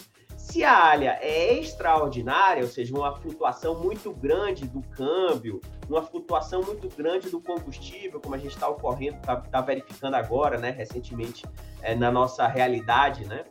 Se 0.51 0.65
a 0.65 0.73
área 0.73 1.17
é 1.23 1.55
extraordinária, 1.55 2.65
ou 2.65 2.69
seja, 2.69 2.93
uma 2.93 3.15
flutuação 3.15 3.77
muito 3.77 4.13
grande 4.13 4.67
do 4.67 4.83
câmbio, 4.83 5.61
uma 5.89 6.03
flutuação 6.03 6.61
muito 6.61 6.89
grande 6.89 7.31
do 7.31 7.41
combustível, 7.41 8.21
como 8.21 8.35
a 8.35 8.39
gente 8.39 8.55
está 8.55 8.69
ocorrendo, 8.69 9.19
está 9.19 9.37
tá 9.37 9.61
verificando 9.61 10.15
agora, 10.15 10.59
né, 10.59 10.71
recentemente, 10.71 11.47
é, 11.83 11.95
na 11.95 12.11
nossa 12.11 12.49
realidade, 12.49 13.25
né? 13.27 13.45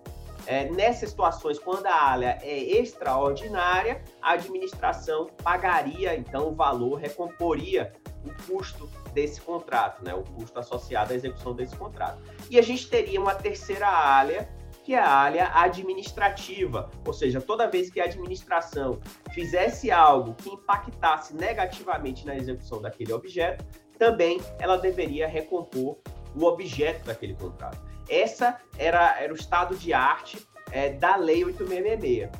É, 0.45 0.69
nessas 0.71 1.11
situações, 1.11 1.57
quando 1.57 1.85
a 1.85 1.95
área 1.95 2.37
é 2.41 2.59
extraordinária, 2.59 4.03
a 4.21 4.33
administração 4.33 5.27
pagaria, 5.41 6.17
então, 6.17 6.49
o 6.49 6.53
valor, 6.53 6.95
recomporia 6.95 7.93
o 8.25 8.51
custo 8.51 8.89
desse 9.13 9.39
contrato, 9.39 10.03
né? 10.03 10.13
O 10.13 10.23
custo 10.23 10.59
associado 10.59 11.13
à 11.13 11.15
execução 11.15 11.53
desse 11.53 11.77
contrato. 11.77 12.21
E 12.49 12.59
a 12.59 12.61
gente 12.61 12.89
teria 12.89 13.21
uma 13.21 13.35
terceira 13.35 13.87
área 13.87 14.49
que 14.89 14.95
é 14.95 14.99
a 14.99 15.07
área 15.07 15.51
administrativa, 15.53 16.89
ou 17.05 17.13
seja, 17.13 17.39
toda 17.39 17.69
vez 17.69 17.91
que 17.91 18.01
a 18.01 18.05
administração 18.05 18.99
fizesse 19.35 19.91
algo 19.91 20.33
que 20.33 20.49
impactasse 20.49 21.35
negativamente 21.35 22.25
na 22.25 22.35
execução 22.35 22.81
daquele 22.81 23.13
objeto, 23.13 23.63
também 23.99 24.41
ela 24.57 24.77
deveria 24.77 25.27
recompor 25.27 25.99
o 26.35 26.43
objeto 26.43 27.05
daquele 27.05 27.35
contrato. 27.35 27.79
Essa 28.09 28.59
era, 28.79 29.15
era 29.21 29.31
o 29.31 29.35
estado 29.35 29.75
de 29.75 29.93
arte 29.93 30.43
é, 30.71 30.89
da 30.89 31.15
Lei 31.17 31.45
8666. 31.45 32.31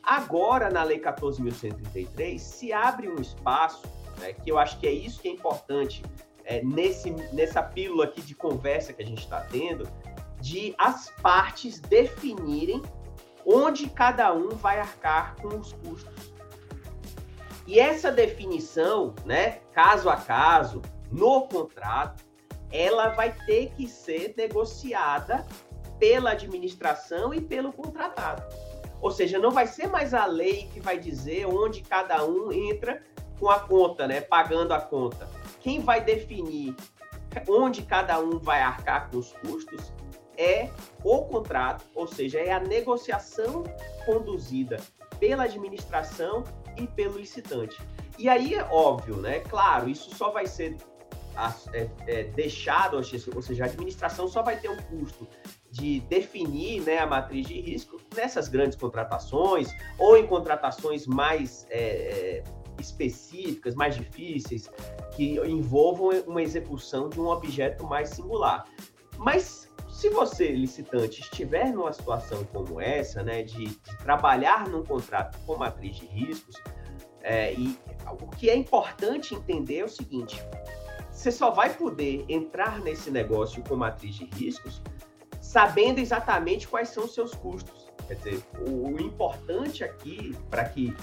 Agora, 0.00 0.70
na 0.70 0.84
Lei 0.84 1.00
14.133, 1.00 2.38
se 2.38 2.72
abre 2.72 3.08
um 3.08 3.20
espaço, 3.20 3.82
né, 4.20 4.32
que 4.32 4.48
eu 4.48 4.60
acho 4.60 4.78
que 4.78 4.86
é 4.86 4.92
isso 4.92 5.20
que 5.20 5.26
é 5.26 5.32
importante 5.32 6.04
é, 6.44 6.62
nesse, 6.62 7.10
nessa 7.32 7.64
pílula 7.64 8.04
aqui 8.04 8.22
de 8.22 8.36
conversa 8.36 8.92
que 8.92 9.02
a 9.02 9.06
gente 9.06 9.24
está 9.24 9.40
tendo, 9.40 9.88
de 10.46 10.76
as 10.78 11.10
partes 11.20 11.80
definirem 11.80 12.80
onde 13.44 13.90
cada 13.90 14.32
um 14.32 14.50
vai 14.50 14.78
arcar 14.78 15.34
com 15.42 15.48
os 15.48 15.72
custos. 15.72 16.32
E 17.66 17.80
essa 17.80 18.12
definição, 18.12 19.12
né, 19.24 19.58
caso 19.72 20.08
a 20.08 20.16
caso, 20.16 20.80
no 21.10 21.48
contrato, 21.48 22.24
ela 22.70 23.08
vai 23.08 23.32
ter 23.44 23.72
que 23.72 23.88
ser 23.88 24.34
negociada 24.36 25.44
pela 25.98 26.30
administração 26.30 27.34
e 27.34 27.40
pelo 27.40 27.72
contratado. 27.72 28.44
Ou 29.00 29.10
seja, 29.10 29.40
não 29.40 29.50
vai 29.50 29.66
ser 29.66 29.88
mais 29.88 30.14
a 30.14 30.26
lei 30.26 30.70
que 30.72 30.78
vai 30.78 30.96
dizer 30.96 31.44
onde 31.46 31.80
cada 31.80 32.24
um 32.24 32.52
entra 32.52 33.02
com 33.40 33.50
a 33.50 33.58
conta, 33.58 34.06
né, 34.06 34.20
pagando 34.20 34.72
a 34.72 34.80
conta. 34.80 35.28
Quem 35.60 35.80
vai 35.80 36.04
definir 36.04 36.76
onde 37.48 37.82
cada 37.82 38.20
um 38.20 38.38
vai 38.38 38.60
arcar 38.60 39.10
com 39.10 39.16
os 39.16 39.32
custos 39.32 39.92
é 40.36 40.70
o 41.02 41.22
contrato, 41.22 41.84
ou 41.94 42.06
seja, 42.06 42.38
é 42.38 42.52
a 42.52 42.60
negociação 42.60 43.64
conduzida 44.04 44.78
pela 45.18 45.44
administração 45.44 46.44
e 46.76 46.86
pelo 46.86 47.18
licitante. 47.18 47.80
E 48.18 48.28
aí 48.28 48.54
é 48.54 48.64
óbvio, 48.64 49.16
né? 49.16 49.40
Claro, 49.40 49.88
isso 49.88 50.14
só 50.14 50.30
vai 50.30 50.46
ser 50.46 50.76
é, 51.72 51.88
é, 52.06 52.24
deixado, 52.24 52.96
ou 52.96 53.42
seja, 53.42 53.64
a 53.64 53.66
administração 53.66 54.26
só 54.26 54.42
vai 54.42 54.58
ter 54.58 54.70
um 54.70 54.76
custo 54.76 55.28
de 55.70 56.00
definir 56.00 56.80
né, 56.82 56.98
a 56.98 57.06
matriz 57.06 57.46
de 57.46 57.60
risco 57.60 58.00
nessas 58.14 58.48
grandes 58.48 58.76
contratações 58.78 59.68
ou 59.98 60.16
em 60.16 60.26
contratações 60.26 61.06
mais 61.06 61.66
é, 61.68 61.78
é 61.78 62.44
específicas, 62.78 63.74
mais 63.74 63.94
difíceis, 63.94 64.70
que 65.14 65.38
envolvam 65.40 66.10
uma 66.26 66.42
execução 66.42 67.08
de 67.08 67.20
um 67.20 67.26
objeto 67.26 67.84
mais 67.84 68.10
singular. 68.10 68.66
Mas 69.18 69.65
se 69.96 70.10
você, 70.10 70.52
licitante, 70.52 71.22
estiver 71.22 71.72
numa 71.72 71.90
situação 71.90 72.44
como 72.52 72.78
essa, 72.78 73.22
né, 73.22 73.42
de, 73.42 73.70
trabalhar 74.04 74.68
num 74.68 74.84
contrato 74.84 75.38
com 75.46 75.56
matriz 75.56 75.96
de 75.96 76.04
riscos, 76.04 76.62
é, 77.22 77.54
e 77.54 77.78
o 78.20 78.26
que 78.26 78.50
é 78.50 78.54
importante 78.54 79.34
entender 79.34 79.78
é 79.78 79.84
o 79.84 79.88
seguinte: 79.88 80.38
você 81.10 81.32
só 81.32 81.50
vai 81.50 81.72
poder 81.72 82.26
entrar 82.28 82.78
nesse 82.80 83.10
negócio 83.10 83.64
com 83.66 83.74
matriz 83.74 84.16
de 84.16 84.26
riscos 84.26 84.82
sabendo 85.40 85.98
exatamente 85.98 86.68
quais 86.68 86.90
são 86.90 87.06
os 87.06 87.14
seus 87.14 87.32
custos. 87.34 87.90
Quer 88.06 88.14
dizer, 88.16 88.44
o, 88.68 88.90
o 88.90 89.00
importante 89.00 89.82
aqui, 89.82 90.36
para 90.50 90.66
que 90.66 90.94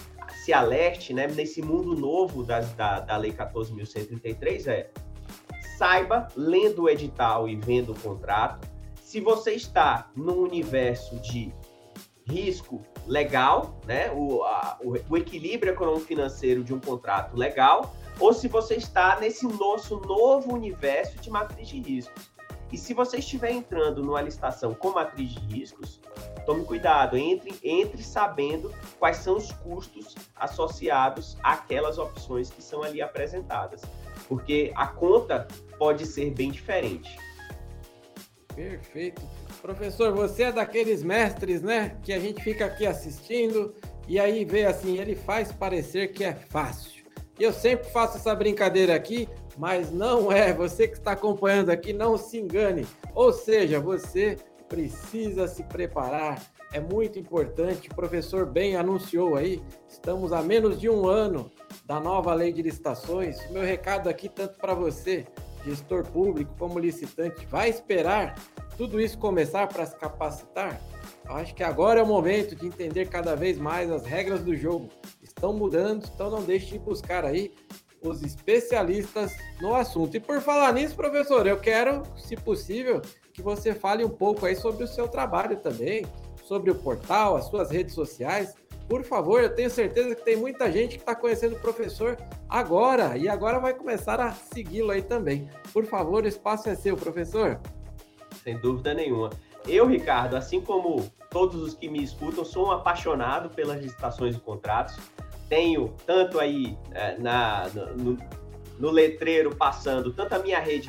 se 0.45 0.53
alerte 0.53 1.15
né, 1.15 1.25
nesse 1.25 1.63
mundo 1.63 1.95
novo 1.95 2.43
da, 2.43 2.59
da, 2.59 3.00
da 3.00 3.17
Lei 3.17 3.33
14.133 3.33 4.67
é 4.67 4.91
saiba, 5.79 6.27
lendo 6.35 6.83
o 6.83 6.89
edital 6.89 7.50
e 7.50 7.55
vendo 7.55 7.93
o 7.93 8.00
contrato, 8.00 8.73
se 9.13 9.22
você 9.22 9.51
está 9.51 10.10
no 10.15 10.41
universo 10.41 11.20
de 11.20 11.53
risco 12.27 12.82
legal, 13.05 13.79
né, 13.86 14.12
o, 14.12 14.41
a, 14.41 14.79
o, 14.82 14.96
o 15.08 15.15
equilíbrio 15.15 15.72
econômico-financeiro 15.72 16.63
de 16.63 16.74
um 16.74 16.79
contrato 16.79 17.38
legal, 17.38 17.93
ou 18.20 18.34
se 18.34 18.48
você 18.48 18.74
está 18.74 19.20
nesse 19.20 19.46
nosso 19.46 20.00
novo 20.00 20.51
universo 20.51 21.20
de 21.20 21.29
matriz 21.29 21.68
de 21.68 21.79
riscos. 21.79 22.31
E 22.72 22.77
se 22.77 22.92
você 22.96 23.18
estiver 23.18 23.51
entrando 23.51 24.01
numa 24.01 24.20
licitação 24.20 24.74
com 24.74 24.90
matriz 24.90 25.29
de 25.29 25.40
riscos, 25.42 26.01
tome 26.44 26.66
cuidado, 26.66 27.16
entre, 27.16 27.53
entre 27.64 28.01
sabendo 28.01 28.74
quais 28.98 29.18
são 29.18 29.37
os 29.37 29.51
custos 29.51 30.16
associados 30.35 31.37
àquelas 31.44 32.00
opções 32.00 32.50
que 32.50 32.64
são 32.64 32.81
ali 32.81 33.00
apresentadas, 33.00 33.83
porque 34.27 34.74
a 34.75 34.87
conta 34.87 35.48
pode 35.77 36.03
ser 36.07 36.31
bem 36.31 36.50
diferente. 36.50 37.16
Perfeito. 38.55 39.22
Professor, 39.61 40.13
você 40.13 40.44
é 40.44 40.51
daqueles 40.51 41.03
mestres, 41.03 41.61
né, 41.61 41.98
que 42.03 42.13
a 42.13 42.20
gente 42.20 42.44
fica 42.44 42.66
aqui 42.66 42.85
assistindo 42.85 43.74
e 44.07 44.20
aí 44.20 44.46
vê 44.46 44.66
assim, 44.66 44.98
ele 44.98 45.16
faz 45.16 45.51
parecer 45.51 46.11
que 46.11 46.24
é 46.24 46.33
fácil. 46.33 47.03
Eu 47.39 47.51
sempre 47.51 47.89
faço 47.89 48.18
essa 48.18 48.35
brincadeira 48.35 48.94
aqui, 48.94 49.27
mas 49.57 49.92
não 49.92 50.31
é. 50.31 50.53
Você 50.53 50.87
que 50.87 50.96
está 50.96 51.13
acompanhando 51.13 51.72
aqui, 51.72 51.92
não 51.92 52.18
se 52.18 52.37
engane. 52.37 52.85
Ou 53.16 53.33
seja, 53.33 53.79
você 53.79 54.37
precisa 54.70 55.48
se 55.48 55.63
preparar. 55.63 56.42
É 56.72 56.79
muito 56.79 57.18
importante. 57.18 57.89
O 57.89 57.96
professor 57.96 58.46
bem 58.46 58.75
anunciou 58.75 59.35
aí. 59.35 59.61
Estamos 59.87 60.31
a 60.31 60.44
menos 60.44 60.79
de 60.79 60.89
um 60.89 61.07
ano 61.07 61.51
da 61.85 62.00
nova 62.00 62.33
lei 62.33 62.53
de 62.53 62.61
licitações. 62.61 63.39
O 63.50 63.53
meu 63.53 63.63
recado 63.63 64.09
aqui, 64.09 64.29
tanto 64.29 64.59
para 64.59 64.74
você, 64.75 65.25
gestor 65.63 66.05
público, 66.05 66.53
como 66.57 66.79
licitante, 66.79 67.45
vai 67.45 67.69
esperar 67.69 68.35
tudo 68.77 68.99
isso 68.99 69.17
começar 69.17 69.67
para 69.67 69.85
se 69.85 69.95
capacitar? 69.95 70.81
Acho 71.25 71.53
que 71.55 71.63
agora 71.63 71.99
é 71.99 72.03
o 72.03 72.07
momento 72.07 72.55
de 72.55 72.67
entender 72.67 73.07
cada 73.07 73.35
vez 73.35 73.57
mais 73.57 73.89
as 73.91 74.05
regras 74.05 74.41
do 74.43 74.55
jogo. 74.55 74.89
Estão 75.21 75.53
mudando, 75.53 76.05
então 76.13 76.29
não 76.29 76.43
deixe 76.43 76.71
de 76.71 76.79
buscar 76.79 77.23
aí 77.25 77.51
os 78.01 78.21
especialistas 78.21 79.33
no 79.61 79.73
assunto. 79.73 80.17
E 80.17 80.19
por 80.19 80.41
falar 80.41 80.73
nisso, 80.73 80.95
professor, 80.95 81.47
eu 81.47 81.59
quero, 81.59 82.03
se 82.17 82.35
possível, 82.35 83.01
que 83.33 83.41
você 83.41 83.73
fale 83.73 84.03
um 84.03 84.09
pouco 84.09 84.45
aí 84.45 84.55
sobre 84.55 84.83
o 84.83 84.87
seu 84.87 85.07
trabalho 85.07 85.57
também, 85.57 86.05
sobre 86.45 86.69
o 86.69 86.75
portal, 86.75 87.37
as 87.37 87.45
suas 87.45 87.71
redes 87.71 87.95
sociais. 87.95 88.53
Por 88.94 89.03
favor, 89.03 89.42
eu 89.42 89.50
tenho 89.50 89.72
certeza 89.72 90.14
que 90.14 90.22
tem 90.22 90.38
muita 90.38 90.72
gente 90.72 90.98
que 90.98 91.01
está 91.01 91.16
conhecendo 91.16 91.56
o 91.56 91.60
professor 91.60 92.16
agora 92.48 93.18
e 93.18 93.27
agora 93.27 93.58
vai 93.58 93.74
começar 93.74 94.22
a 94.22 94.32
segui-lo 94.32 94.92
aí 94.92 95.01
também. 95.01 95.50
Por 95.74 95.84
favor, 95.88 96.24
o 96.24 96.27
espaço 96.27 96.70
é 96.70 96.75
seu, 96.75 96.96
professor. 96.96 97.60
Sem 98.44 98.56
dúvida 98.60 98.94
nenhuma. 98.94 99.32
Eu, 99.68 99.88
Ricardo, 99.88 100.36
assim 100.36 100.62
como 100.62 101.12
todos 101.32 101.60
os 101.60 101.74
que 101.74 101.90
me 101.90 102.03
escutam, 102.03 102.46
sou 102.46 102.68
um 102.68 102.72
apaixonado 102.72 103.50
pelas 103.50 103.82
licitações 103.82 104.36
e 104.36 104.40
contratos. 104.40 104.96
Tenho 105.50 105.96
tanto 106.06 106.40
aí 106.40 106.77
é, 106.92 107.18
na, 107.18 107.68
no, 107.98 108.16
no 108.77 108.92
letreiro 108.92 109.56
passando 109.56 110.14
tanto 110.14 110.36
a 110.36 110.38
minha 110.38 110.60
rede 110.60 110.88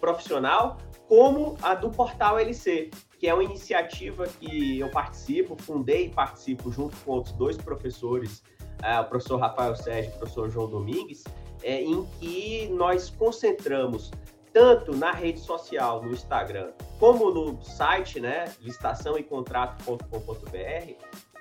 profissional 0.00 0.76
como 1.06 1.56
a 1.62 1.76
do 1.76 1.88
Portal 1.88 2.36
LC, 2.36 2.90
que 3.18 3.28
é 3.28 3.34
uma 3.34 3.44
iniciativa 3.44 4.26
que 4.26 4.78
eu 4.78 4.90
participo, 4.90 5.56
fundei 5.60 6.06
e 6.06 6.10
participo 6.10 6.70
junto 6.70 6.96
com 6.98 7.12
outros 7.12 7.34
dois 7.34 7.56
professores, 7.56 8.42
é, 8.82 9.00
o 9.00 9.04
professor 9.04 9.38
Rafael 9.38 9.74
Sérgio 9.76 10.12
e 10.12 10.14
o 10.14 10.18
professor 10.18 10.50
João 10.50 10.68
Domingues, 10.68 11.24
é, 11.62 11.82
em 11.82 12.04
que 12.18 12.68
nós 12.68 13.08
concentramos 13.10 14.10
tanto 14.52 14.94
na 14.94 15.10
rede 15.10 15.40
social, 15.40 16.02
no 16.02 16.12
Instagram, 16.12 16.72
como 17.00 17.30
no 17.30 17.60
site, 17.62 18.20
né, 18.20 18.52
licitaçãoecontrato.com.br, 18.60 20.94